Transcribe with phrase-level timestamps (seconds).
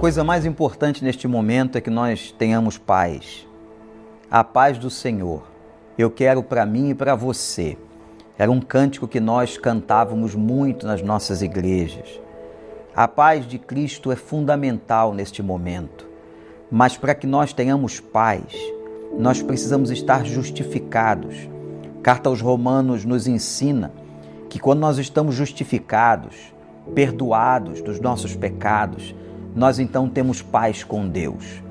[0.00, 3.46] coisa mais importante neste momento é que nós tenhamos paz.
[4.30, 5.42] A paz do Senhor.
[5.98, 7.76] Eu quero para mim e para você.
[8.38, 12.18] Era um cântico que nós cantávamos muito nas nossas igrejas.
[12.96, 16.08] A paz de Cristo é fundamental neste momento.
[16.70, 18.56] Mas para que nós tenhamos paz,
[19.18, 21.46] nós precisamos estar justificados.
[22.02, 23.92] Carta aos Romanos nos ensina
[24.48, 26.54] que quando nós estamos justificados,
[26.94, 29.14] perdoados dos nossos pecados,
[29.54, 31.62] nós então temos paz com Deus.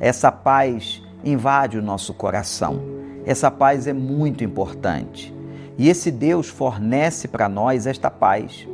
[0.00, 2.80] Essa paz invade o nosso coração.
[3.26, 5.34] Essa paz é muito importante.
[5.76, 8.66] E esse Deus fornece para nós esta paz.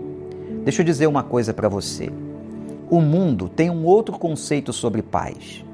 [0.64, 2.10] Deixa eu dizer uma coisa para você.
[2.90, 5.64] O mundo tem um outro conceito sobre paz.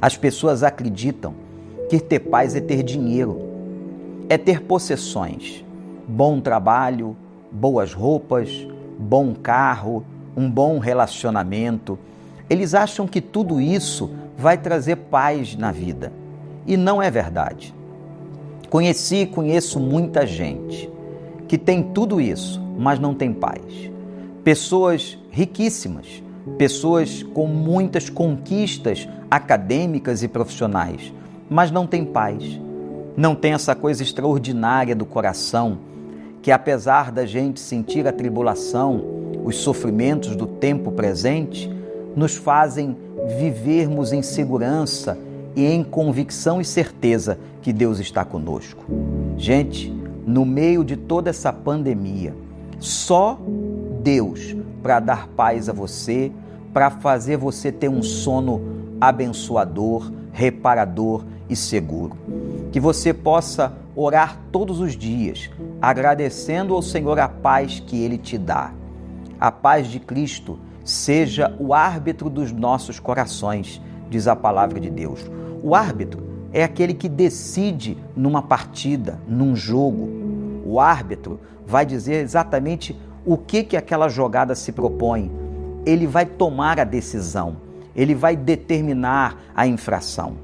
[0.00, 1.34] As pessoas acreditam
[1.88, 3.40] que ter paz é ter dinheiro,
[4.28, 5.64] é ter possessões,
[6.08, 7.16] bom trabalho,
[7.50, 8.66] boas roupas,
[8.98, 10.04] bom carro,
[10.36, 11.98] um bom relacionamento.
[12.48, 16.12] Eles acham que tudo isso vai trazer paz na vida.
[16.66, 17.74] E não é verdade.
[18.68, 20.90] Conheci e conheço muita gente
[21.46, 23.62] que tem tudo isso, mas não tem paz.
[24.42, 26.22] Pessoas riquíssimas,
[26.58, 31.12] pessoas com muitas conquistas acadêmicas e profissionais,
[31.48, 32.60] mas não tem paz.
[33.16, 35.78] Não tem essa coisa extraordinária do coração
[36.42, 39.02] que, apesar da gente sentir a tribulação,
[39.44, 41.70] os sofrimentos do tempo presente,
[42.16, 42.96] nos fazem
[43.38, 45.18] vivermos em segurança
[45.56, 48.84] e em convicção e certeza que Deus está conosco.
[49.36, 49.90] Gente,
[50.26, 52.34] no meio de toda essa pandemia,
[52.78, 53.38] só
[54.02, 56.30] Deus para dar paz a você,
[56.72, 58.60] para fazer você ter um sono
[59.00, 62.16] abençoador, reparador e seguro.
[62.72, 68.36] Que você possa orar todos os dias, agradecendo ao Senhor a paz que Ele te
[68.36, 68.72] dá.
[69.40, 75.24] A paz de Cristo seja o árbitro dos nossos corações, diz a palavra de Deus.
[75.62, 76.22] O árbitro
[76.52, 80.08] é aquele que decide numa partida, num jogo.
[80.64, 85.32] O árbitro vai dizer exatamente o que que aquela jogada se propõe.
[85.86, 87.56] Ele vai tomar a decisão,
[87.96, 90.36] ele vai determinar a infração.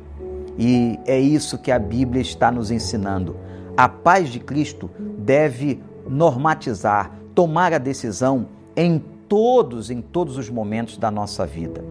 [0.59, 3.37] E é isso que a Bíblia está nos ensinando.
[3.76, 10.98] A paz de Cristo deve normatizar, tomar a decisão em todos, em todos os momentos
[10.98, 11.84] da nossa vida.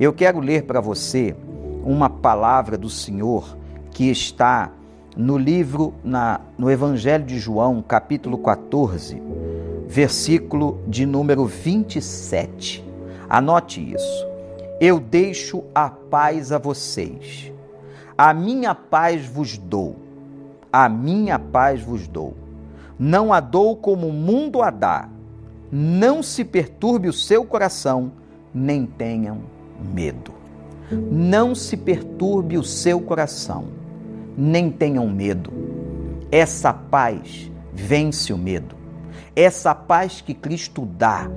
[0.00, 1.36] Eu quero ler para você
[1.84, 3.56] uma palavra do Senhor
[3.92, 4.72] que está
[5.16, 9.22] no livro, na, no Evangelho de João, capítulo 14,
[9.86, 12.84] versículo de número 27.
[13.28, 14.26] Anote isso.
[14.80, 17.52] Eu deixo a paz a vocês.
[18.18, 19.94] A minha paz vos dou.
[20.72, 22.34] A minha paz vos dou.
[22.98, 25.08] Não a dou como o mundo a dá
[25.70, 28.10] não se perturbe o seu coração,
[28.52, 29.38] nem tenham
[29.94, 30.32] medo.
[30.90, 33.66] Não se perturbe o seu coração,
[34.36, 35.52] nem tenham medo.
[36.32, 38.74] Essa paz vence o medo.
[39.36, 41.30] Essa paz que Cristo dá,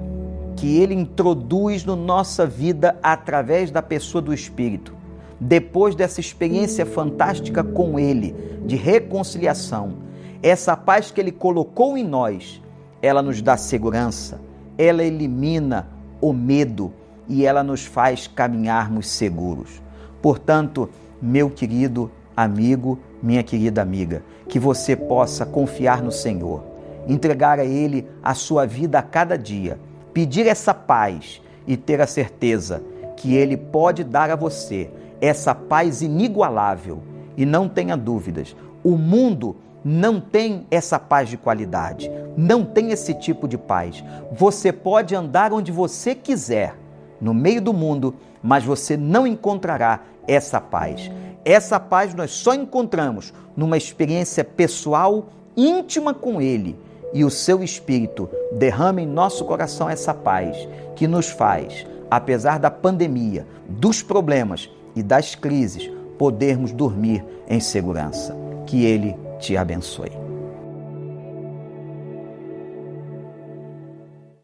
[0.56, 4.96] que Ele introduz na nossa vida através da pessoa do Espírito.
[5.40, 8.34] Depois dessa experiência fantástica com Ele,
[8.66, 9.98] de reconciliação,
[10.42, 12.63] essa paz que Ele colocou em nós,
[13.04, 14.40] ela nos dá segurança,
[14.78, 15.90] ela elimina
[16.22, 16.94] o medo
[17.28, 19.82] e ela nos faz caminharmos seguros.
[20.22, 20.90] Portanto,
[21.22, 26.64] meu querido amigo, minha querida amiga, que você possa confiar no Senhor,
[27.06, 29.78] entregar a Ele a sua vida a cada dia,
[30.14, 32.82] pedir essa paz e ter a certeza
[33.18, 37.04] que Ele pode dar a você essa paz inigualável.
[37.36, 43.14] E não tenha dúvidas, o mundo não tem essa paz de qualidade, não tem esse
[43.14, 44.04] tipo de paz.
[44.32, 46.76] Você pode andar onde você quiser,
[47.20, 51.10] no meio do mundo, mas você não encontrará essa paz.
[51.46, 56.78] Essa paz nós só encontramos numa experiência pessoal, íntima com Ele.
[57.14, 60.58] E o seu Espírito derrama em nosso coração essa paz
[60.96, 68.43] que nos faz, apesar da pandemia, dos problemas e das crises, podermos dormir em segurança.
[68.66, 70.23] Que Ele te abençoe.